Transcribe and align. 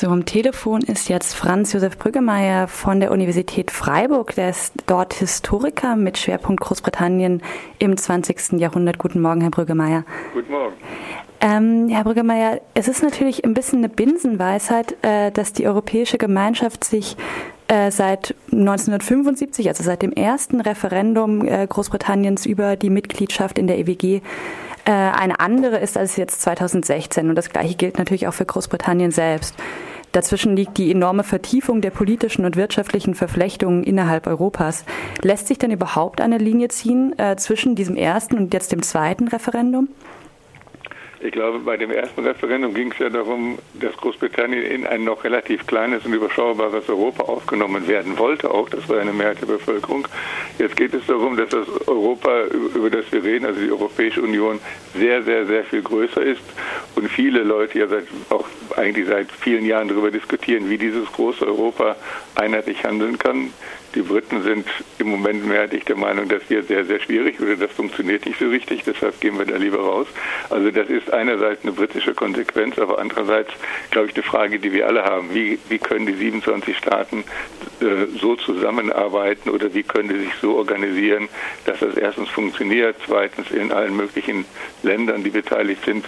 So, 0.00 0.08
am 0.08 0.24
Telefon 0.24 0.80
ist 0.80 1.10
jetzt 1.10 1.34
Franz 1.34 1.74
Josef 1.74 1.98
Brüggemeier 1.98 2.68
von 2.68 3.00
der 3.00 3.10
Universität 3.10 3.70
Freiburg. 3.70 4.34
Der 4.34 4.48
ist 4.48 4.72
dort 4.86 5.12
Historiker 5.12 5.94
mit 5.94 6.16
Schwerpunkt 6.16 6.62
Großbritannien 6.62 7.42
im 7.78 7.98
20. 7.98 8.58
Jahrhundert. 8.58 8.96
Guten 8.96 9.20
Morgen, 9.20 9.42
Herr 9.42 9.50
Brüggemeier. 9.50 10.04
Guten 10.32 10.52
Morgen. 10.52 10.72
Ähm, 11.42 11.88
Herr 11.90 12.04
Brüggemeier, 12.04 12.62
es 12.72 12.88
ist 12.88 13.02
natürlich 13.02 13.44
ein 13.44 13.52
bisschen 13.52 13.80
eine 13.80 13.90
Binsenweisheit, 13.90 14.96
äh, 15.02 15.30
dass 15.32 15.52
die 15.52 15.66
Europäische 15.66 16.16
Gemeinschaft 16.16 16.82
sich 16.82 17.18
äh, 17.68 17.90
seit 17.90 18.34
1975, 18.52 19.68
also 19.68 19.84
seit 19.84 20.00
dem 20.00 20.12
ersten 20.12 20.62
Referendum 20.62 21.46
äh, 21.46 21.66
Großbritanniens 21.66 22.46
über 22.46 22.76
die 22.76 22.88
Mitgliedschaft 22.88 23.58
in 23.58 23.66
der 23.66 23.78
EWG, 23.78 24.22
äh, 24.86 24.90
eine 24.92 25.40
andere 25.40 25.76
ist 25.76 25.98
als 25.98 26.16
jetzt 26.16 26.40
2016. 26.40 27.28
Und 27.28 27.34
das 27.34 27.50
Gleiche 27.50 27.74
gilt 27.74 27.98
natürlich 27.98 28.28
auch 28.28 28.34
für 28.34 28.46
Großbritannien 28.46 29.10
selbst. 29.10 29.54
Dazwischen 30.12 30.56
liegt 30.56 30.76
die 30.78 30.90
enorme 30.90 31.22
Vertiefung 31.22 31.80
der 31.80 31.90
politischen 31.90 32.44
und 32.44 32.56
wirtschaftlichen 32.56 33.14
Verflechtungen 33.14 33.84
innerhalb 33.84 34.26
Europas. 34.26 34.84
Lässt 35.22 35.46
sich 35.46 35.58
denn 35.58 35.70
überhaupt 35.70 36.20
eine 36.20 36.38
Linie 36.38 36.68
ziehen 36.68 37.16
äh, 37.18 37.36
zwischen 37.36 37.76
diesem 37.76 37.96
ersten 37.96 38.36
und 38.36 38.52
jetzt 38.52 38.72
dem 38.72 38.82
zweiten 38.82 39.28
Referendum? 39.28 39.88
Ich 41.22 41.32
glaube, 41.32 41.58
bei 41.58 41.76
dem 41.76 41.90
ersten 41.90 42.24
Referendum 42.24 42.72
ging 42.72 42.92
es 42.92 42.98
ja 42.98 43.10
darum, 43.10 43.58
dass 43.74 43.94
Großbritannien 43.98 44.62
in 44.62 44.86
ein 44.86 45.04
noch 45.04 45.22
relativ 45.22 45.66
kleines 45.66 46.06
und 46.06 46.14
überschaubares 46.14 46.88
Europa 46.88 47.24
aufgenommen 47.24 47.86
werden 47.86 48.16
wollte. 48.16 48.50
Auch 48.50 48.70
das 48.70 48.88
war 48.88 49.00
eine 49.00 49.12
Mehrheit 49.12 49.38
der 49.42 49.46
Bevölkerung. 49.46 50.08
Jetzt 50.58 50.78
geht 50.78 50.94
es 50.94 51.04
darum, 51.06 51.36
dass 51.36 51.50
das 51.50 51.68
Europa, 51.86 52.44
über 52.74 52.88
das 52.88 53.04
wir 53.12 53.22
reden, 53.22 53.44
also 53.44 53.60
die 53.60 53.70
Europäische 53.70 54.22
Union, 54.22 54.60
sehr, 54.94 55.22
sehr, 55.22 55.44
sehr 55.44 55.64
viel 55.64 55.82
größer 55.82 56.22
ist 56.22 56.42
und 56.96 57.06
viele 57.10 57.42
Leute 57.42 57.80
ja 57.80 57.86
seit, 57.86 58.06
auch 58.30 58.46
eigentlich 58.76 59.06
seit 59.06 59.30
vielen 59.30 59.66
Jahren 59.66 59.88
darüber 59.88 60.10
diskutieren, 60.10 60.70
wie 60.70 60.78
dieses 60.78 61.12
große 61.12 61.46
Europa 61.46 61.96
einheitlich 62.34 62.82
handeln 62.82 63.18
kann. 63.18 63.52
Die 63.94 64.02
Briten 64.02 64.42
sind 64.42 64.66
im 64.98 65.08
Moment 65.08 65.44
mehrheitlich 65.44 65.84
der 65.84 65.96
Meinung, 65.96 66.28
das 66.28 66.48
wird 66.48 66.68
sehr, 66.68 66.84
sehr 66.84 67.00
schwierig 67.00 67.40
oder 67.40 67.56
das 67.56 67.72
funktioniert 67.72 68.24
nicht 68.24 68.38
so 68.38 68.48
richtig, 68.48 68.84
deshalb 68.84 69.20
gehen 69.20 69.36
wir 69.36 69.46
da 69.46 69.56
lieber 69.56 69.80
raus. 69.80 70.06
Also 70.48 70.70
das 70.70 70.88
ist 70.88 71.12
einerseits 71.12 71.64
eine 71.64 71.72
britische 71.72 72.14
Konsequenz, 72.14 72.78
aber 72.78 73.00
andererseits, 73.00 73.50
glaube 73.90 74.08
ich, 74.08 74.14
eine 74.14 74.22
Frage, 74.22 74.58
die 74.60 74.72
wir 74.72 74.86
alle 74.86 75.04
haben. 75.04 75.34
Wie, 75.34 75.58
wie 75.68 75.78
können 75.78 76.06
die 76.06 76.14
27 76.14 76.76
Staaten 76.76 77.24
äh, 77.80 78.06
so 78.20 78.36
zusammenarbeiten 78.36 79.50
oder 79.50 79.74
wie 79.74 79.82
können 79.82 80.08
die 80.08 80.20
sich 80.20 80.34
so 80.40 80.56
organisieren, 80.56 81.28
dass 81.64 81.80
das 81.80 81.96
erstens 81.96 82.28
funktioniert, 82.28 82.94
zweitens 83.06 83.50
in 83.50 83.72
allen 83.72 83.96
möglichen 83.96 84.44
Ländern, 84.84 85.24
die 85.24 85.30
beteiligt 85.30 85.84
sind, 85.84 86.06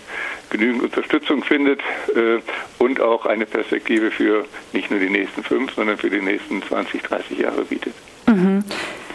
genügend 0.53 0.83
Unterstützung 0.83 1.43
findet 1.43 1.81
äh, 2.15 2.39
und 2.79 3.01
auch 3.01 3.27
eine 3.27 3.47
Perspektive 3.47 4.11
für 4.11 4.45
nicht 4.73 4.91
nur 4.91 5.01
die 5.01 5.11
nächsten 5.11 5.43
fünf, 5.43 5.75
sondern 5.75 5.97
für 5.97 6.11
die 6.11 6.21
nächsten 6.21 6.63
20, 6.63 7.03
30 7.03 7.39
Jahre 7.39 7.65
bietet. 7.65 7.95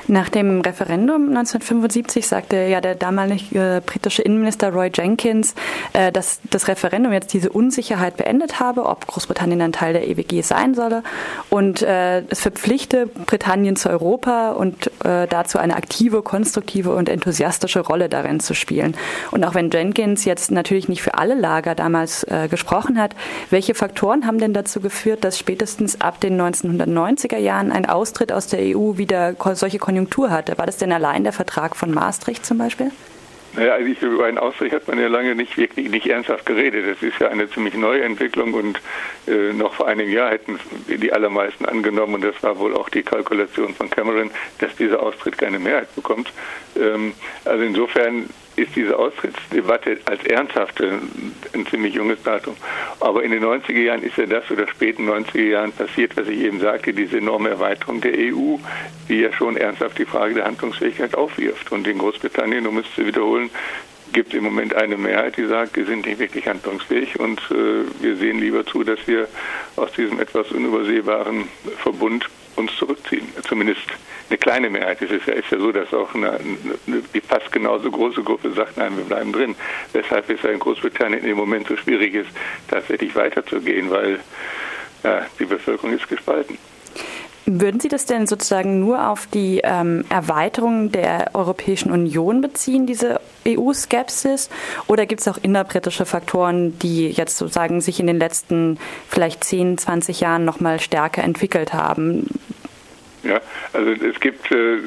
Nach 0.09 0.29
dem 0.29 0.61
Referendum 0.61 1.27
1975 1.27 2.25
sagte 2.25 2.55
ja 2.55 2.79
der 2.79 2.95
damalige 2.95 3.77
äh, 3.77 3.81
britische 3.85 4.21
Innenminister 4.21 4.69
Roy 4.69 4.89
Jenkins, 4.93 5.53
äh, 5.91 6.13
dass 6.13 6.39
das 6.49 6.69
Referendum 6.69 7.11
jetzt 7.11 7.33
diese 7.33 7.49
Unsicherheit 7.49 8.15
beendet 8.15 8.61
habe, 8.61 8.85
ob 8.85 9.05
Großbritannien 9.05 9.61
ein 9.61 9.73
Teil 9.73 9.91
der 9.91 10.07
EWG 10.07 10.41
sein 10.43 10.75
solle. 10.75 11.03
Und 11.49 11.81
äh, 11.81 12.21
es 12.29 12.39
verpflichte 12.39 13.07
Britannien 13.07 13.75
zu 13.75 13.89
Europa 13.89 14.51
und 14.51 14.91
dazu 15.03 15.57
eine 15.57 15.75
aktive, 15.75 16.21
konstruktive 16.21 16.93
und 16.93 17.09
enthusiastische 17.09 17.79
Rolle 17.79 18.09
darin 18.09 18.39
zu 18.39 18.53
spielen. 18.53 18.95
Und 19.31 19.43
auch 19.43 19.53
wenn 19.53 19.69
Jenkins 19.69 20.25
jetzt 20.25 20.51
natürlich 20.51 20.87
nicht 20.87 21.01
für 21.01 21.15
alle 21.15 21.35
Lager 21.35 21.75
damals 21.75 22.25
gesprochen 22.49 22.99
hat, 22.99 23.15
welche 23.49 23.73
Faktoren 23.73 24.25
haben 24.25 24.39
denn 24.39 24.53
dazu 24.53 24.79
geführt, 24.79 25.23
dass 25.23 25.37
spätestens 25.37 26.01
ab 26.01 26.19
den 26.19 26.39
1990er 26.39 27.37
Jahren 27.37 27.71
ein 27.71 27.85
Austritt 27.85 28.31
aus 28.31 28.47
der 28.47 28.59
EU 28.77 28.97
wieder 28.97 29.35
solche 29.53 29.77
Konjunkturen 29.77 29.96
Konjunktur 29.97 30.29
hatte. 30.29 30.57
War 30.59 30.67
das 30.67 30.77
denn 30.77 30.91
allein 30.91 31.23
der 31.23 31.33
Vertrag 31.33 31.75
von 31.75 31.91
Maastricht 31.91 32.45
zum 32.45 32.59
Beispiel? 32.59 32.91
Naja, 33.53 33.73
also 33.73 34.05
über 34.05 34.25
einen 34.25 34.37
Ausstrich 34.37 34.71
hat 34.71 34.87
man 34.87 34.99
ja 34.99 35.07
lange 35.07 35.33
nicht 35.33 35.57
wirklich 35.57 35.89
nicht 35.89 36.05
ernsthaft 36.05 36.45
geredet. 36.45 36.85
Das 36.87 37.01
ist 37.01 37.19
ja 37.19 37.29
eine 37.29 37.49
ziemlich 37.49 37.73
neue 37.73 38.03
Entwicklung 38.03 38.53
und 38.53 38.79
noch 39.27 39.73
vor 39.73 39.87
einem 39.87 40.09
Jahr 40.09 40.31
hätten 40.31 40.59
die 40.87 41.11
allermeisten 41.11 41.65
angenommen, 41.65 42.15
und 42.15 42.23
das 42.23 42.41
war 42.41 42.57
wohl 42.59 42.75
auch 42.75 42.89
die 42.89 43.03
Kalkulation 43.03 43.73
von 43.73 43.89
Cameron, 43.89 44.31
dass 44.59 44.75
dieser 44.75 45.01
Austritt 45.01 45.37
keine 45.37 45.59
Mehrheit 45.59 45.93
bekommt. 45.95 46.31
Ähm, 46.75 47.13
also 47.45 47.63
insofern 47.63 48.29
ist 48.57 48.75
diese 48.75 48.97
Austrittsdebatte 48.97 49.99
als 50.05 50.23
ernsthafte 50.25 50.99
ein 51.53 51.67
ziemlich 51.67 51.93
junges 51.93 52.21
Datum. 52.23 52.55
Aber 52.99 53.23
in 53.23 53.31
den 53.31 53.43
90er 53.43 53.79
Jahren 53.79 54.01
ist 54.01 54.17
ja 54.17 54.25
das 54.25 54.49
oder 54.49 54.67
späten 54.67 55.07
90er 55.07 55.43
Jahren 55.43 55.71
passiert, 55.71 56.17
was 56.17 56.27
ich 56.27 56.39
eben 56.39 56.59
sagte, 56.59 56.91
diese 56.91 57.19
enorme 57.19 57.49
Erweiterung 57.49 58.01
der 58.01 58.13
EU, 58.13 58.57
die 59.07 59.19
ja 59.19 59.31
schon 59.31 59.57
ernsthaft 59.57 59.99
die 59.99 60.05
Frage 60.05 60.33
der 60.33 60.45
Handlungsfähigkeit 60.45 61.13
aufwirft. 61.13 61.71
Und 61.71 61.87
in 61.87 61.99
Großbritannien, 61.99 62.65
um 62.65 62.79
es 62.79 62.85
zu 62.95 63.05
wiederholen, 63.05 63.51
gibt 64.13 64.33
im 64.33 64.43
Moment 64.43 64.73
eine 64.73 64.97
Mehrheit, 64.97 65.37
die 65.37 65.45
sagt, 65.45 65.75
wir 65.75 65.85
sind 65.85 66.05
nicht 66.05 66.19
wirklich 66.19 66.47
handlungsfähig 66.47 67.19
und 67.19 67.39
äh, 67.51 67.83
wir 68.01 68.15
sehen 68.15 68.39
lieber 68.39 68.65
zu, 68.65 68.83
dass 68.83 68.99
wir 69.05 69.27
aus 69.75 69.91
diesem 69.93 70.19
etwas 70.19 70.51
unübersehbaren 70.51 71.47
Verbund 71.77 72.27
uns 72.55 72.75
zurückziehen. 72.75 73.27
Zumindest 73.47 73.87
eine 74.29 74.37
kleine 74.37 74.69
Mehrheit. 74.69 75.01
Es 75.01 75.11
ist 75.11 75.27
ja, 75.27 75.33
ist 75.33 75.49
ja 75.51 75.59
so, 75.59 75.71
dass 75.71 75.93
auch 75.93 76.13
eine, 76.15 76.31
eine, 76.31 77.01
die 77.13 77.21
fast 77.21 77.51
genauso 77.51 77.89
große 77.89 78.23
Gruppe 78.23 78.51
sagt, 78.51 78.77
nein, 78.77 78.97
wir 78.97 79.05
bleiben 79.05 79.31
drin. 79.31 79.55
Weshalb 79.93 80.29
es 80.29 80.41
ja 80.41 80.49
in 80.49 80.59
Großbritannien 80.59 81.23
im 81.23 81.37
Moment 81.37 81.67
so 81.67 81.77
schwierig 81.77 82.13
ist, 82.13 82.29
tatsächlich 82.67 83.15
weiterzugehen, 83.15 83.89
weil 83.89 84.19
ja, 85.03 85.25
die 85.39 85.45
Bevölkerung 85.45 85.93
ist 85.93 86.09
gespalten. 86.09 86.57
Würden 87.49 87.79
Sie 87.79 87.87
das 87.87 88.05
denn 88.05 88.27
sozusagen 88.27 88.81
nur 88.81 89.07
auf 89.07 89.25
die 89.25 89.61
ähm, 89.63 90.03
Erweiterung 90.09 90.91
der 90.91 91.31
Europäischen 91.33 91.91
Union 91.91 92.41
beziehen, 92.41 92.85
diese 92.85 93.21
EU-Skepsis? 93.47 94.49
Oder 94.87 95.05
gibt 95.05 95.21
es 95.21 95.29
auch 95.29 95.37
innerbritische 95.41 96.05
Faktoren, 96.05 96.77
die 96.79 97.07
jetzt 97.07 97.37
sozusagen 97.37 97.79
sich 97.79 98.01
in 98.01 98.07
den 98.07 98.19
letzten 98.19 98.77
vielleicht 99.07 99.45
10, 99.45 99.77
20 99.77 100.19
Jahren 100.19 100.43
noch 100.43 100.59
mal 100.59 100.81
stärker 100.81 101.23
entwickelt 101.23 101.73
haben? 101.73 102.27
Ja, 103.23 103.39
also 103.71 103.91
es 103.91 104.19
gibt 104.19 104.51
äh, 104.51 104.79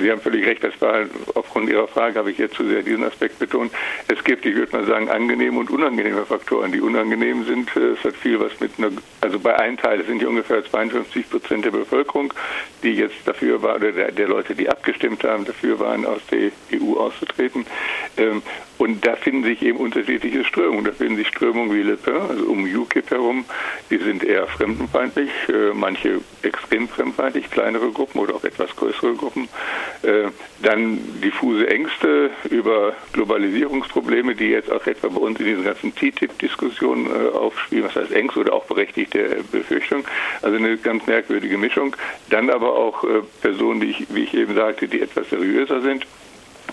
Sie 0.00 0.10
haben 0.10 0.20
völlig 0.20 0.46
recht, 0.46 0.64
das 0.64 0.80
war 0.80 1.06
aufgrund 1.34 1.68
Ihrer 1.68 1.88
Frage, 1.88 2.18
habe 2.18 2.30
ich 2.30 2.38
jetzt 2.38 2.54
zu 2.54 2.66
sehr 2.66 2.82
diesen 2.82 3.04
Aspekt 3.04 3.38
betont. 3.38 3.72
Es 4.08 4.22
gibt, 4.24 4.44
ich 4.46 4.54
würde 4.54 4.76
mal 4.76 4.86
sagen, 4.86 5.08
angenehme 5.08 5.58
und 5.58 5.70
unangenehme 5.70 6.24
Faktoren. 6.24 6.72
Die 6.72 6.80
unangenehmen 6.80 7.44
sind, 7.44 7.74
äh, 7.76 7.92
es 7.92 8.04
hat 8.04 8.14
viel 8.16 8.40
was 8.40 8.58
mit 8.60 8.72
einer, 8.78 8.90
also 9.20 9.38
bei 9.38 9.58
einem 9.58 9.76
Teil 9.76 10.04
sind 10.04 10.20
die 10.20 10.26
ungefähr 10.26 10.64
52 10.64 11.30
Prozent 11.30 11.64
der 11.64 11.70
Bevölkerung, 11.70 12.32
die 12.82 12.92
jetzt 12.92 13.16
dafür 13.26 13.62
war, 13.62 13.76
oder 13.76 13.92
der, 13.92 14.12
der 14.12 14.28
Leute, 14.28 14.54
die 14.54 14.68
abgestimmt 14.68 15.24
haben, 15.24 15.44
dafür 15.44 15.78
waren, 15.80 16.04
aus 16.06 16.20
der 16.30 16.50
EU 16.72 16.94
auszutreten. 16.94 17.66
Ähm, 18.16 18.42
und 18.78 19.06
da 19.06 19.14
finden 19.16 19.44
sich 19.44 19.62
eben 19.62 19.78
unterschiedliche 19.78 20.44
Strömungen. 20.44 20.84
Da 20.84 20.92
finden 20.92 21.16
sich 21.16 21.28
Strömungen 21.28 21.72
wie 21.72 21.82
Le 21.82 21.96
Pen, 21.96 22.16
also 22.16 22.44
um 22.46 22.64
UKIP 22.64 23.10
herum, 23.10 23.44
die 23.90 23.98
sind 23.98 24.24
eher 24.24 24.46
fremdenfeindlich, 24.46 25.30
äh, 25.48 25.72
manche 25.72 26.20
extrem 26.42 26.88
fremdenfeindlich, 26.88 27.50
kleinere 27.50 27.90
Gruppen 27.90 28.18
oder 28.18 28.34
auch 28.34 28.44
etwas 28.44 28.74
größere 28.74 29.14
Gruppen. 29.14 29.48
Äh, 30.04 30.30
dann 30.62 30.98
diffuse 31.22 31.68
Ängste 31.68 32.30
über 32.50 32.94
Globalisierungsprobleme, 33.12 34.34
die 34.34 34.48
jetzt 34.48 34.70
auch 34.70 34.86
etwa 34.86 35.08
bei 35.08 35.20
uns 35.20 35.40
in 35.40 35.46
diesen 35.46 35.64
ganzen 35.64 35.94
TTIP-Diskussionen 35.94 37.06
äh, 37.06 37.36
aufspielen, 37.36 37.84
was 37.84 37.96
heißt 37.96 38.12
Ängste 38.12 38.40
oder 38.40 38.52
auch 38.52 38.64
berechtigte 38.64 39.42
Befürchtung. 39.50 40.04
Also 40.42 40.56
eine 40.56 40.76
ganz 40.76 41.06
merkwürdige 41.06 41.56
Mischung. 41.56 41.96
Dann 42.28 42.50
aber 42.50 42.76
auch 42.76 43.04
äh, 43.04 43.22
Personen, 43.40 43.80
die 43.80 43.90
ich, 43.90 44.06
wie 44.10 44.24
ich 44.24 44.34
eben 44.34 44.54
sagte, 44.54 44.88
die 44.88 45.00
etwas 45.00 45.30
seriöser 45.30 45.80
sind 45.80 46.06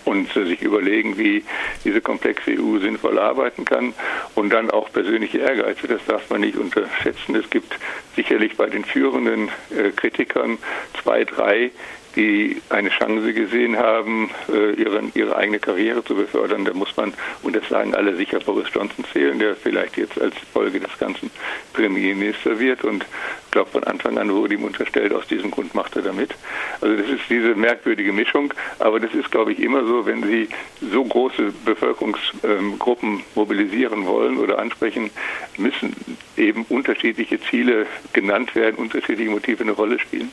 und 0.04 0.32
sich 0.34 0.62
überlegen, 0.62 1.18
wie 1.18 1.44
diese 1.84 2.02
komplexe 2.02 2.52
EU 2.52 2.80
sinnvoll 2.80 3.20
arbeiten 3.20 3.66
kann 3.66 3.94
und 4.36 4.52
dann 4.52 4.72
auch 4.72 4.92
persönliche 4.92 5.40
Ehrgeize, 5.40 5.88
das 5.88 6.02
darf 6.06 6.30
man 6.30 6.42
nicht 6.42 6.58
unterschätzen. 6.58 7.36
Es 7.36 7.50
gibt 7.50 7.78
sicherlich 8.16 8.58
bei 8.58 8.68
den 8.68 8.84
führenden 8.84 9.50
äh, 9.70 9.92
Kritikern 9.92 10.58
zwei, 11.02 11.24
drei, 11.24 11.72
die 12.16 12.62
eine 12.70 12.90
Chance 12.90 13.34
gesehen 13.34 13.78
haben, 13.78 14.30
äh, 14.50 14.74
ihre, 14.74 15.04
ihre 15.14 15.36
eigene 15.36 15.60
Karriere 15.60 16.04
zu 16.04 16.16
befördern. 16.16 16.66
Da 16.66 16.74
muss 16.74 16.96
man, 16.98 17.14
und 17.44 17.56
das 17.56 17.68
sagen 17.70 17.96
alle 17.96 18.16
sicher, 18.16 18.40
Boris 18.40 18.68
Johnson 18.74 19.06
zählen, 19.12 19.40
der 19.40 19.56
vielleicht 19.56 19.98
jetzt 19.98 20.20
als 20.20 20.36
Folge 20.54 20.80
des 20.80 20.98
Ganzen 21.00 21.32
Premierminister 21.74 22.60
wird. 22.60 22.84
Und 22.84 23.06
ich 23.46 23.52
glaube, 23.52 23.72
von 23.72 23.84
Anfang 23.86 24.18
an 24.18 24.32
wurde 24.32 24.56
ihm 24.56 24.64
unterstellt, 24.64 25.14
aus 25.14 25.28
diesem 25.28 25.52
Grund 25.52 25.74
macht 25.74 25.96
er 25.96 26.02
damit. 26.02 26.36
Also 26.82 26.96
das 26.96 27.08
ist 27.08 27.30
diese 27.30 27.56
merkwürdige 27.56 28.14
Mischung. 28.14 28.54
Aber 28.80 29.00
das 29.00 29.14
ist, 29.14 29.32
glaube 29.32 29.54
ich, 29.54 29.60
immer 29.60 29.86
so, 29.86 30.06
wenn 30.06 30.24
Sie 30.24 30.50
so 30.92 31.04
große 31.04 31.54
Bevölkerungsgruppen 31.66 33.24
mobilisieren 33.36 34.06
wollen 34.06 34.38
oder 34.38 34.60
ansprechen, 34.60 35.10
müssen 35.58 35.96
eben 36.38 36.66
unterschiedliche 36.70 37.40
Ziele 37.42 37.86
genannt 38.14 38.56
werden, 38.56 38.76
unterschiedliche 38.76 39.30
Motive 39.30 39.64
eine 39.64 39.72
Rolle 39.72 40.00
spielen. 40.00 40.32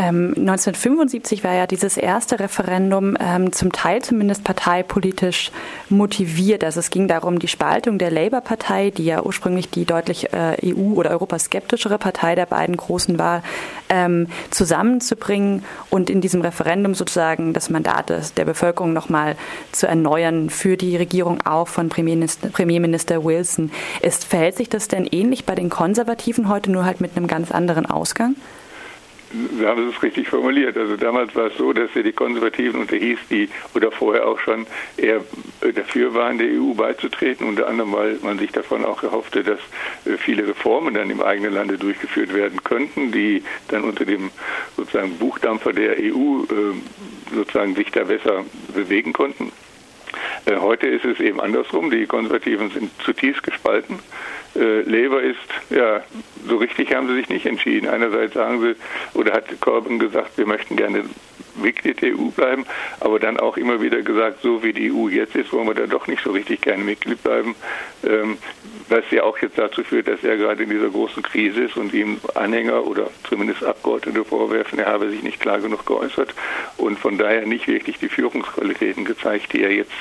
Ähm, 0.00 0.32
1975 0.34 1.44
war 1.44 1.52
ja 1.52 1.66
dieses 1.66 1.98
erste 1.98 2.40
Referendum 2.40 3.18
ähm, 3.20 3.52
zum 3.52 3.70
Teil 3.70 4.00
zumindest 4.00 4.44
parteipolitisch 4.44 5.52
motiviert. 5.90 6.64
Also 6.64 6.80
es 6.80 6.88
ging 6.88 7.06
darum, 7.06 7.38
die 7.38 7.48
Spaltung 7.48 7.98
der 7.98 8.10
Labour-Partei, 8.10 8.92
die 8.92 9.04
ja 9.04 9.22
ursprünglich 9.22 9.68
die 9.68 9.84
deutlich 9.84 10.32
äh, 10.32 10.56
EU- 10.64 10.94
oder 10.94 11.10
europaskeptischere 11.10 11.98
Partei 11.98 12.34
der 12.34 12.46
beiden 12.46 12.78
großen 12.78 13.18
war, 13.18 13.42
ähm, 13.90 14.28
zusammenzubringen 14.50 15.64
und 15.90 16.08
in 16.08 16.22
diesem 16.22 16.40
Referendum 16.40 16.94
sozusagen 16.94 17.52
das 17.52 17.68
Mandat 17.68 18.10
der 18.38 18.44
Bevölkerung 18.46 18.94
nochmal 18.94 19.36
zu 19.70 19.86
erneuern 19.86 20.48
für 20.48 20.78
die 20.78 20.96
Regierung 20.96 21.42
auch 21.44 21.68
von 21.68 21.90
Premierminister, 21.90 22.48
Premierminister 22.48 23.22
Wilson. 23.22 23.70
Ist, 24.00 24.24
verhält 24.24 24.56
sich 24.56 24.70
das 24.70 24.88
denn 24.88 25.06
ähnlich 25.06 25.44
bei 25.44 25.54
den 25.54 25.68
Konservativen 25.68 26.48
heute, 26.48 26.70
nur 26.70 26.86
halt 26.86 27.02
mit 27.02 27.18
einem 27.18 27.26
ganz 27.26 27.50
anderen 27.50 27.84
Ausgang? 27.84 28.34
Sie 29.32 29.64
haben 29.64 29.88
es 29.88 30.02
richtig 30.02 30.28
formuliert. 30.28 30.76
Also 30.76 30.96
damals 30.96 31.34
war 31.36 31.46
es 31.46 31.56
so, 31.56 31.72
dass 31.72 31.94
ja 31.94 32.02
die 32.02 32.12
Konservativen 32.12 32.80
unterhieß, 32.80 33.18
die 33.30 33.48
oder 33.74 33.92
vorher 33.92 34.26
auch 34.26 34.40
schon 34.40 34.66
eher 34.96 35.24
dafür 35.74 36.14
waren, 36.14 36.38
der 36.38 36.48
EU 36.48 36.74
beizutreten, 36.74 37.46
unter 37.46 37.68
anderem, 37.68 37.92
weil 37.92 38.18
man 38.22 38.38
sich 38.38 38.50
davon 38.50 38.84
auch 38.84 39.02
erhoffte, 39.02 39.44
dass 39.44 39.60
äh, 40.04 40.16
viele 40.16 40.48
Reformen 40.48 40.94
dann 40.94 41.10
im 41.10 41.22
eigenen 41.22 41.54
Lande 41.54 41.78
durchgeführt 41.78 42.34
werden 42.34 42.62
könnten, 42.64 43.12
die 43.12 43.44
dann 43.68 43.84
unter 43.84 44.04
dem 44.04 44.30
sozusagen 44.76 45.16
Buchdampfer 45.18 45.72
der 45.72 45.96
EU 45.98 46.42
äh, 46.42 47.34
sozusagen 47.34 47.76
sich 47.76 47.90
da 47.92 48.02
besser 48.04 48.44
bewegen 48.74 49.12
konnten. 49.12 49.52
Äh, 50.46 50.56
heute 50.56 50.88
ist 50.88 51.04
es 51.04 51.20
eben 51.20 51.40
andersrum. 51.40 51.90
Die 51.90 52.06
Konservativen 52.06 52.70
sind 52.70 52.90
zutiefst 53.02 53.42
gespalten. 53.42 54.00
Äh, 54.56 54.82
Labour 54.82 55.22
ist, 55.22 55.38
ja, 55.70 56.02
so 56.46 56.56
richtig 56.56 56.94
haben 56.94 57.08
sie 57.08 57.14
sich 57.14 57.28
nicht 57.28 57.46
entschieden. 57.46 57.88
Einerseits 57.88 58.34
sagen 58.34 58.60
sie, 58.60 58.74
oder 59.18 59.32
hat 59.32 59.44
Corbyn 59.60 59.98
gesagt, 59.98 60.36
wir 60.38 60.46
möchten 60.46 60.76
gerne 60.76 61.04
Mitglied 61.56 62.00
der 62.02 62.18
EU 62.18 62.30
bleiben, 62.30 62.64
aber 63.00 63.18
dann 63.18 63.38
auch 63.38 63.56
immer 63.56 63.80
wieder 63.80 64.02
gesagt, 64.02 64.42
so 64.42 64.62
wie 64.62 64.72
die 64.72 64.90
EU 64.92 65.08
jetzt 65.08 65.34
ist, 65.34 65.52
wollen 65.52 65.68
wir 65.68 65.74
da 65.74 65.86
doch 65.86 66.06
nicht 66.06 66.22
so 66.22 66.30
richtig 66.30 66.62
gerne 66.62 66.82
Mitglied 66.82 67.22
bleiben. 67.22 67.54
Ähm, 68.04 68.38
was 68.88 69.04
ja 69.10 69.22
auch 69.24 69.38
jetzt 69.38 69.58
dazu 69.58 69.84
führt, 69.84 70.08
dass 70.08 70.24
er 70.24 70.36
gerade 70.36 70.62
in 70.62 70.70
dieser 70.70 70.88
großen 70.88 71.22
Krise 71.22 71.64
ist 71.64 71.76
und 71.76 71.92
ihm 71.92 72.18
Anhänger 72.34 72.86
oder 72.86 73.10
zumindest 73.28 73.62
Abgeordnete 73.64 74.24
vorwerfen, 74.24 74.78
er 74.78 74.86
habe 74.86 75.10
sich 75.10 75.22
nicht 75.22 75.40
klar 75.40 75.60
genug 75.60 75.86
geäußert 75.86 76.34
und 76.76 76.98
von 76.98 77.18
daher 77.18 77.46
nicht 77.46 77.68
wirklich 77.68 77.98
die 77.98 78.08
Führungsqualitäten 78.08 79.04
gezeigt, 79.04 79.52
die 79.52 79.62
er 79.62 79.72
jetzt 79.72 79.92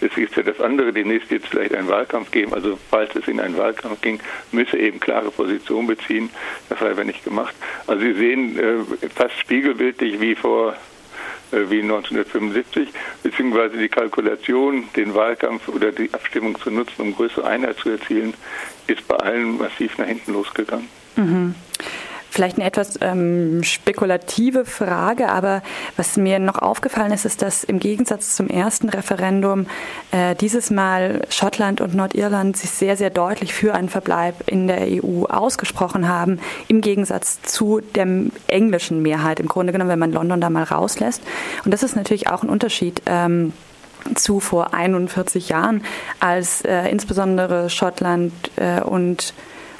das 0.00 0.16
ist 0.16 0.36
ja 0.36 0.42
das 0.42 0.60
andere, 0.60 0.92
demnächst 0.92 1.30
jetzt 1.30 1.48
vielleicht 1.48 1.74
einen 1.74 1.88
Wahlkampf 1.88 2.30
geben. 2.30 2.54
Also 2.54 2.78
falls 2.90 3.14
es 3.16 3.26
in 3.28 3.40
einen 3.40 3.56
Wahlkampf 3.56 4.00
ging, 4.00 4.20
müsse 4.52 4.78
eben 4.78 5.00
klare 5.00 5.30
Position 5.30 5.86
beziehen. 5.86 6.30
Das 6.68 6.80
hat 6.80 6.96
er 6.96 7.04
nicht 7.04 7.24
gemacht. 7.24 7.54
Also 7.86 8.02
Sie 8.02 8.14
sehen 8.14 8.58
äh, 8.58 9.08
fast 9.08 9.38
spiegelbildlich 9.38 10.20
wie 10.20 10.34
vor 10.34 10.76
äh, 11.50 11.70
wie 11.70 11.82
1975, 11.82 12.90
beziehungsweise 13.22 13.78
die 13.78 13.88
Kalkulation, 13.88 14.88
den 14.96 15.14
Wahlkampf 15.14 15.68
oder 15.68 15.92
die 15.92 16.12
Abstimmung 16.12 16.58
zu 16.60 16.70
nutzen, 16.70 17.02
um 17.02 17.14
größere 17.14 17.46
Einheit 17.46 17.78
zu 17.78 17.90
erzielen, 17.90 18.34
ist 18.86 19.06
bei 19.08 19.16
allen 19.16 19.58
massiv 19.58 19.96
nach 19.98 20.06
hinten 20.06 20.32
losgegangen. 20.32 20.88
Mhm. 21.16 21.54
Vielleicht 22.38 22.58
eine 22.58 22.66
etwas 22.66 23.00
ähm, 23.00 23.64
spekulative 23.64 24.64
Frage, 24.64 25.28
aber 25.28 25.60
was 25.96 26.16
mir 26.16 26.38
noch 26.38 26.60
aufgefallen 26.60 27.10
ist, 27.10 27.24
ist, 27.24 27.42
dass 27.42 27.64
im 27.64 27.80
Gegensatz 27.80 28.36
zum 28.36 28.46
ersten 28.46 28.90
Referendum 28.90 29.66
äh, 30.12 30.36
dieses 30.36 30.70
Mal 30.70 31.26
Schottland 31.30 31.80
und 31.80 31.96
Nordirland 31.96 32.56
sich 32.56 32.70
sehr, 32.70 32.96
sehr 32.96 33.10
deutlich 33.10 33.52
für 33.52 33.74
einen 33.74 33.88
Verbleib 33.88 34.48
in 34.48 34.68
der 34.68 34.82
EU 34.82 35.24
ausgesprochen 35.24 36.06
haben, 36.06 36.38
im 36.68 36.80
Gegensatz 36.80 37.42
zu 37.42 37.80
der 37.80 38.06
englischen 38.46 39.02
Mehrheit. 39.02 39.40
Im 39.40 39.48
Grunde 39.48 39.72
genommen, 39.72 39.90
wenn 39.90 39.98
man 39.98 40.12
London 40.12 40.40
da 40.40 40.48
mal 40.48 40.62
rauslässt. 40.62 41.24
Und 41.64 41.74
das 41.74 41.82
ist 41.82 41.96
natürlich 41.96 42.28
auch 42.28 42.44
ein 42.44 42.50
Unterschied. 42.50 43.02
Ähm, 43.06 43.52
zu 44.14 44.38
vor 44.38 44.72
41 44.74 45.48
Jahren, 45.48 45.82
als 46.20 46.62
äh, 46.62 46.88
insbesondere 46.88 47.68
Schottland 47.68 48.32
äh, 48.54 48.80
und 48.80 49.34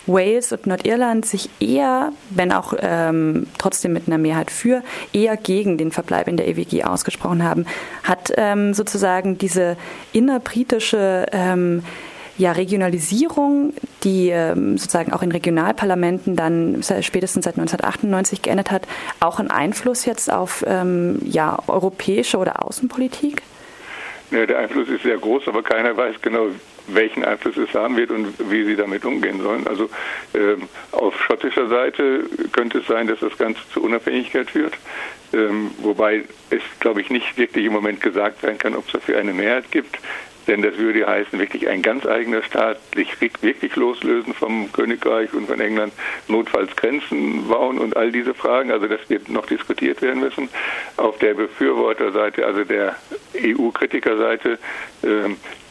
Wales 0.09 0.53
und 0.53 0.67
Nordirland 0.67 1.27
sich 1.27 1.51
eher, 1.61 2.13
wenn 2.31 2.53
auch 2.53 2.75
ähm, 2.81 3.47
trotzdem 3.59 3.93
mit 3.93 4.09
einer 4.09 4.19
Mehrheit 4.19 4.51
für, 4.51 4.83
eher 5.13 5.37
gegen 5.37 5.79
den 5.79 5.93
Verbleib 5.93 6.29
in 6.29 6.37
der 6.37 6.49
EWG 6.49 6.85
ausgesprochen 6.85 7.45
haben, 7.45 7.67
hat 8.03 8.33
ähm, 8.37 8.75
sozusagen 8.75 9.39
diese 9.39 9.77
innerbritische 10.13 11.27
ähm, 11.33 11.83
ja, 12.39 12.53
Regionalisierung, 12.53 13.75
die 14.05 14.31
ähm, 14.31 14.79
sozusagen 14.79 15.13
auch 15.13 15.23
in 15.23 15.33
Regionalparlamenten 15.33 16.37
dann 16.37 16.83
spätestens 17.01 17.45
seit 17.45 17.59
1998 17.59 18.43
geändert 18.43 18.71
hat, 18.71 18.87
auch 19.21 19.41
einen 19.41 19.51
Einfluss 19.51 20.05
jetzt 20.05 20.33
auf 20.33 20.65
ähm, 20.67 21.19
ja, 21.25 21.59
europäische 21.67 22.39
oder 22.39 22.65
Außenpolitik? 22.65 23.43
Ja, 24.31 24.45
der 24.45 24.59
Einfluss 24.59 24.89
ist 24.89 25.03
sehr 25.03 25.17
groß, 25.17 25.49
aber 25.49 25.63
keiner 25.63 25.97
weiß 25.97 26.17
genau, 26.21 26.49
welchen 26.89 27.25
Einfluss 27.25 27.57
es 27.57 27.73
haben 27.75 27.97
wird 27.97 28.11
und 28.11 28.35
wie 28.51 28.65
sie 28.65 28.77
damit 28.77 29.05
umgehen 29.05 29.41
sollen. 29.41 29.67
Also 29.67 29.89
ähm, 30.35 30.69
auf 30.93 31.19
schottischer 31.23 31.69
Seite 31.69 32.25
könnte 32.53 32.79
es 32.79 32.87
sein, 32.87 33.07
dass 33.07 33.21
das 33.21 33.37
Ganze 33.39 33.61
zur 33.73 33.85
Unabhängigkeit 33.85 34.51
führt. 34.51 34.75
Ähm, 35.33 35.71
wobei 35.79 36.25
es, 36.51 36.63
glaube 36.81 37.01
ich, 37.01 37.11
nicht 37.11 37.37
wirklich 37.37 37.67
im 37.67 37.73
Moment 37.73 38.01
gesagt 38.01 38.43
werden 38.43 38.59
kann, 38.59 38.75
ob 38.75 38.87
es 38.87 38.93
dafür 38.93 39.19
eine 39.19 39.33
Mehrheit 39.33 39.71
gibt. 39.71 39.99
Denn 40.49 40.63
das 40.63 40.79
würde 40.79 41.07
heißen, 41.07 41.39
wirklich 41.39 41.69
ein 41.69 41.83
ganz 41.83 42.07
eigener 42.07 42.43
Staat, 42.43 42.79
sich 42.95 43.21
wirklich 43.21 43.77
loslösen 43.77 44.33
vom 44.33 44.73
Königreich 44.73 45.33
und 45.35 45.47
von 45.47 45.61
England, 45.61 45.93
notfalls 46.27 46.75
Grenzen 46.75 47.47
bauen 47.47 47.79
und 47.79 47.97
all 47.99 48.11
diese 48.11 48.33
Fragen. 48.33 48.73
Also 48.73 48.87
das 48.89 49.01
wird 49.09 49.29
noch 49.29 49.47
diskutiert 49.47 50.01
werden 50.01 50.21
müssen. 50.21 50.49
Auf 50.97 51.19
der 51.19 51.35
Befürworterseite, 51.35 52.47
also 52.47 52.65
der 52.65 52.97
EU-Kritikerseite, 53.37 54.59
äh, 55.03 55.07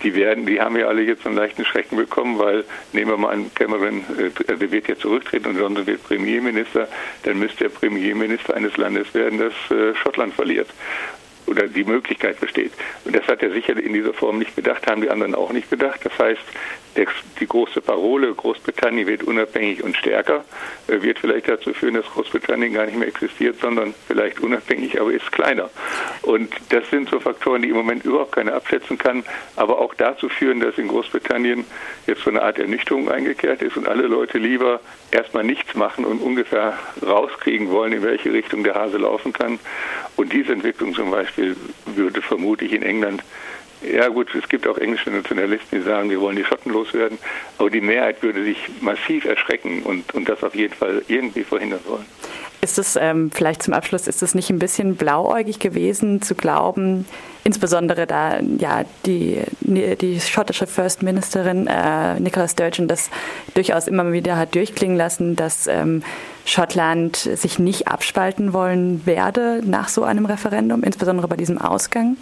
die 0.03 0.13
werden, 0.13 0.45
die 0.45 0.62
haben 0.62 0.77
ja 0.77 0.88
alle 0.88 1.01
jetzt 1.01 1.25
einen 1.25 1.35
leichten 1.35 1.65
Schrecken 1.65 1.97
bekommen, 1.97 2.38
weil 2.38 2.63
nehmen 2.94 3.12
wir 3.12 3.18
mal 3.18 3.33
an, 3.33 3.51
Cameron, 3.56 4.06
äh, 4.19 4.56
der 4.56 4.71
wird 4.71 4.88
jetzt 4.88 5.01
zurücktreten 5.01 5.47
und 5.50 5.57
Johnson 5.57 5.88
wird 5.88 6.03
Premierminister, 6.03 6.88
dann 7.23 7.39
müsste 7.39 7.63
er 7.63 7.69
Premierminister 7.71 8.53
eines 8.56 8.77
Landes 8.77 9.12
werden, 9.15 9.39
das 9.39 9.53
äh, 9.75 9.95
Schottland 9.95 10.35
verliert 10.35 10.68
oder 11.47 11.67
die 11.67 11.83
Möglichkeit 11.83 12.39
besteht. 12.39 12.71
Und 13.05 13.15
das 13.15 13.27
hat 13.27 13.41
er 13.41 13.51
sicher 13.51 13.77
in 13.77 13.94
dieser 13.94 14.13
Form 14.13 14.38
nicht 14.38 14.55
bedacht, 14.55 14.88
haben 14.88 15.01
die 15.01 15.09
anderen 15.09 15.35
auch 15.35 15.51
nicht 15.51 15.69
bedacht. 15.69 16.01
Das 16.03 16.17
heißt, 16.19 16.41
die 17.39 17.47
große 17.47 17.81
Parole, 17.81 18.33
Großbritannien 18.33 19.07
wird 19.07 19.23
unabhängig 19.23 19.83
und 19.83 19.95
stärker, 19.95 20.44
äh, 20.88 21.01
wird 21.01 21.19
vielleicht 21.19 21.47
dazu 21.47 21.73
führen, 21.73 21.94
dass 21.94 22.05
Großbritannien 22.05 22.73
gar 22.73 22.85
nicht 22.85 22.97
mehr 22.97 23.07
existiert, 23.07 23.59
sondern 23.59 23.94
vielleicht 24.07 24.39
unabhängig, 24.39 24.99
aber 24.99 25.11
ist 25.11 25.31
kleiner. 25.31 25.69
Und 26.23 26.49
das 26.69 26.89
sind 26.89 27.09
so 27.09 27.19
Faktoren, 27.19 27.61
die 27.61 27.69
im 27.69 27.75
Moment 27.75 28.03
überhaupt 28.03 28.31
keiner 28.31 28.53
abschätzen 28.53 28.97
kann, 28.97 29.23
aber 29.55 29.79
auch 29.79 29.94
dazu 29.94 30.29
führen, 30.29 30.59
dass 30.59 30.77
in 30.77 30.88
Großbritannien 30.88 31.65
jetzt 32.07 32.23
so 32.23 32.29
eine 32.31 32.41
Art 32.41 32.57
Ernüchterung 32.57 33.09
eingekehrt 33.11 33.61
ist 33.61 33.77
und 33.77 33.88
alle 33.88 34.07
Leute 34.07 34.39
lieber 34.39 34.79
erstmal 35.11 35.44
nichts 35.44 35.75
machen 35.75 36.05
und 36.05 36.19
ungefähr 36.19 36.77
rauskriegen 37.06 37.69
wollen, 37.69 37.94
in 37.94 38.04
welche 38.04 38.33
Richtung 38.33 38.63
der 38.63 38.75
Hase 38.75 38.97
laufen 38.97 39.33
kann. 39.33 39.59
Und 40.18 40.33
diese 40.33 40.52
Entwicklung 40.52 40.94
zum 40.94 41.12
Beispiel 41.12 41.56
würde 41.86 42.21
vermutlich 42.21 42.74
in 42.74 42.83
England 42.83 43.24
ja 43.81 44.07
gut, 44.07 44.33
es 44.33 44.50
gibt 44.50 44.68
auch 44.68 44.78
englische 44.78 45.12
Nationalisten, 45.12 45.80
die 45.80 45.86
sagen, 45.86 46.09
wir 46.09 46.19
wollen 46.19 46.36
die 46.36 46.44
Schotten 46.44 46.71
loswerden, 46.71 47.18
aber 47.57 47.69
die 47.69 47.81
Mehrheit 47.81 48.24
würde 48.24 48.44
sich 48.44 48.57
massiv 48.81 49.26
erschrecken 49.26 49.83
und, 49.83 50.14
und 50.16 50.28
das 50.28 50.44
auf 50.44 50.56
jeden 50.56 50.74
Fall 50.74 51.04
irgendwie 51.07 51.44
verhindern 51.44 51.81
wollen. 51.88 52.06
Ist 52.62 52.80
es 52.80 52.95
ähm, 52.95 53.30
vielleicht 53.31 53.62
zum 53.62 53.76
Abschluss, 53.76 54.07
ist 54.07 54.24
es 54.24 54.33
nicht 54.33 54.50
ein 54.50 54.57
bisschen 54.57 54.95
blauäugig 54.95 55.59
gewesen 55.59 56.24
zu 56.24 56.33
glauben, 56.33 57.06
insbesondere 57.44 58.07
da 58.07 58.40
ja 58.40 58.83
die, 59.06 59.42
die 59.62 60.19
schottische 60.19 60.66
First 60.66 61.04
Ministerin 61.04 61.68
äh, 61.68 62.19
Nicola 62.19 62.47
Sturgeon 62.47 62.88
das 62.88 63.12
durchaus 63.54 63.88
immer 63.88 64.12
wieder 64.12 64.38
hat 64.38 64.56
durchklingen 64.56 64.97
lassen, 64.97 65.36
dass 65.36 65.68
ähm, 65.68 66.02
Schottland 66.47 67.18
sich 67.18 67.59
nicht 67.59 67.89
abspalten 67.89 68.54
wollen 68.54 69.06
werde 69.06 69.61
nach 69.66 69.89
so 69.89 70.04
einem 70.04 70.25
Referendum, 70.25 70.81
insbesondere 70.81 71.27
bei 71.27 71.35
diesem 71.35 71.57
Ausgang? 71.57 72.16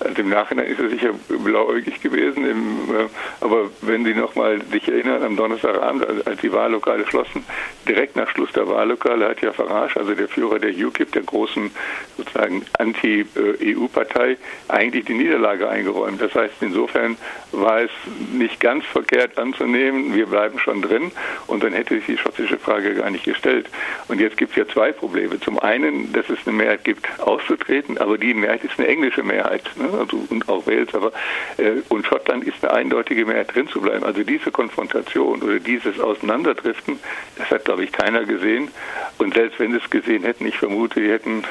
Also 0.00 0.22
im 0.22 0.28
Nachhinein 0.28 0.66
ist 0.66 0.80
er 0.80 0.90
sicher 0.90 1.10
blauäugig 1.28 2.00
gewesen. 2.00 2.46
Im, 2.46 2.94
äh, 2.94 3.08
aber 3.40 3.70
wenn 3.82 4.04
Sie 4.04 4.14
noch 4.14 4.34
mal 4.34 4.60
sich 4.70 4.88
erinnern, 4.88 5.22
am 5.22 5.36
Donnerstagabend, 5.36 6.26
als 6.26 6.40
die 6.40 6.52
Wahllokale 6.52 7.06
schlossen, 7.06 7.44
direkt 7.88 8.16
nach 8.16 8.28
Schluss 8.30 8.52
der 8.52 8.68
Wahllokale 8.68 9.28
hat 9.28 9.40
ja 9.40 9.52
Farage, 9.52 9.98
also 9.98 10.14
der 10.14 10.28
Führer 10.28 10.58
der 10.58 10.70
UKIP, 10.70 11.12
der 11.12 11.22
großen 11.22 11.70
sozusagen 12.16 12.64
Anti-EU-Partei, 12.78 14.36
eigentlich 14.68 15.06
die 15.06 15.14
Niederlage 15.14 15.68
eingeräumt. 15.68 16.20
Das 16.20 16.34
heißt, 16.34 16.54
insofern 16.60 17.16
war 17.52 17.80
es 17.82 17.90
nicht 18.32 18.60
ganz 18.60 18.84
verkehrt 18.84 19.38
anzunehmen, 19.38 20.14
wir 20.14 20.26
bleiben 20.26 20.58
schon 20.58 20.82
drin 20.82 21.10
und 21.46 21.62
dann 21.62 21.72
hätte 21.72 21.94
sich 21.96 22.06
die 22.06 22.18
schottische 22.18 22.58
Frage 22.58 22.94
gar 22.94 23.10
nicht 23.10 23.24
gestellt. 23.24 23.68
Und 24.08 24.20
jetzt 24.20 24.36
gibt 24.36 24.52
es 24.52 24.56
ja 24.56 24.68
zwei 24.68 24.92
Probleme. 24.92 25.40
Zum 25.40 25.58
einen, 25.58 26.12
dass 26.12 26.28
es 26.28 26.38
eine 26.46 26.56
Mehrheit 26.56 26.84
gibt, 26.84 27.06
auszutreten, 27.20 27.98
aber 27.98 28.18
die 28.18 28.34
Mehrheit 28.34 28.64
ist 28.64 28.78
eine 28.78 28.88
englische 28.88 29.22
Mehrheit. 29.22 29.62
Ne? 29.90 29.98
also, 29.98 30.24
und 30.30 30.48
auch 30.48 30.66
Wales, 30.66 30.94
aber 30.94 31.12
äh, 31.56 31.82
und 31.88 32.06
Schottland 32.06 32.44
ist 32.44 32.64
eine 32.64 32.74
eindeutige 32.74 33.24
Mehrheit 33.24 33.54
drin 33.54 33.68
zu 33.68 33.80
bleiben. 33.80 34.04
Also 34.04 34.22
diese 34.22 34.50
Konfrontation 34.50 35.42
oder 35.42 35.58
dieses 35.58 36.00
Auseinanderdriften, 36.00 36.98
das 37.36 37.50
hat, 37.50 37.64
glaube 37.64 37.84
ich, 37.84 37.92
keiner 37.92 38.24
gesehen. 38.24 38.70
Und 39.18 39.34
selbst 39.34 39.58
wenn 39.58 39.72
sie 39.72 39.78
es 39.78 39.90
gesehen 39.90 40.24
hätten, 40.24 40.46
ich 40.46 40.58
vermute, 40.58 41.00
die 41.00 41.10
hätten 41.10 41.44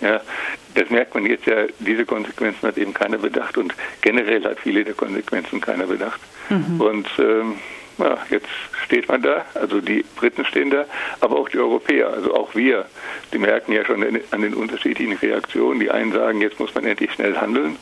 ja, 0.00 0.20
das 0.74 0.90
merkt 0.90 1.14
man 1.14 1.26
jetzt 1.26 1.46
ja, 1.46 1.66
diese 1.78 2.04
Konsequenzen 2.04 2.66
hat 2.66 2.76
eben 2.76 2.92
keiner 2.92 3.18
bedacht 3.18 3.56
und 3.56 3.72
generell 4.00 4.44
hat 4.44 4.58
viele 4.58 4.84
der 4.84 4.94
Konsequenzen 4.94 5.60
keiner 5.60 5.86
bedacht. 5.86 6.20
Mhm. 6.50 6.80
Und 6.80 7.08
ähm, 7.18 7.54
ja, 7.98 8.18
jetzt 8.30 8.48
steht 8.84 9.08
man 9.08 9.22
da, 9.22 9.44
also 9.54 9.80
die 9.80 10.04
Briten 10.16 10.44
stehen 10.44 10.70
da, 10.70 10.86
aber 11.20 11.36
auch 11.36 11.48
die 11.48 11.58
Europäer, 11.58 12.08
also 12.08 12.34
auch 12.34 12.54
wir, 12.54 12.86
die 13.32 13.38
merken 13.38 13.72
ja 13.72 13.84
schon 13.84 14.04
an 14.30 14.42
den 14.42 14.54
unterschiedlichen 14.54 15.16
Reaktionen. 15.16 15.80
Die 15.80 15.90
einen 15.90 16.12
sagen, 16.12 16.40
jetzt 16.40 16.58
muss 16.58 16.74
man 16.74 16.84
endlich 16.84 17.12
schnell 17.12 17.36
handeln 17.36 17.76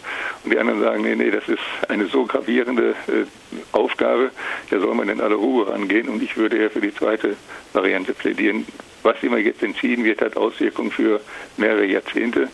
und 0.44 0.52
die 0.52 0.58
anderen 0.58 0.80
sagen, 0.80 1.02
nee, 1.02 1.14
nee, 1.14 1.30
das 1.30 1.48
ist 1.48 1.60
eine 1.88 2.06
so 2.06 2.24
gravierende 2.24 2.90
äh, 3.08 3.24
Aufgabe, 3.72 4.30
da 4.70 4.80
soll 4.80 4.94
man 4.94 5.08
in 5.08 5.20
aller 5.20 5.36
Ruhe 5.36 5.68
rangehen 5.68 6.08
und 6.08 6.22
ich 6.22 6.36
würde 6.36 6.58
eher 6.58 6.70
für 6.70 6.80
die 6.80 6.94
zweite 6.94 7.36
Variante 7.72 8.12
plädieren. 8.12 8.66
Was 9.02 9.22
immer 9.22 9.38
jetzt 9.38 9.62
entschieden 9.62 10.04
wird, 10.04 10.20
hat 10.20 10.36
Auswirkungen 10.36 10.90
für 10.90 11.20
mehrere 11.56 11.86
Jahrzehnte. 11.86 12.48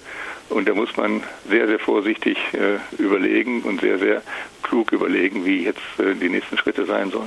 Und 0.48 0.68
da 0.68 0.74
muss 0.74 0.96
man 0.96 1.22
sehr, 1.48 1.66
sehr 1.66 1.78
vorsichtig 1.80 2.38
äh, 2.52 3.02
überlegen 3.02 3.62
und 3.62 3.80
sehr, 3.80 3.98
sehr 3.98 4.22
klug 4.62 4.92
überlegen, 4.92 5.44
wie 5.44 5.64
jetzt 5.64 5.80
äh, 5.98 6.14
die 6.14 6.28
nächsten 6.28 6.56
Schritte 6.56 6.84
sein 6.86 7.10
sollen. 7.10 7.24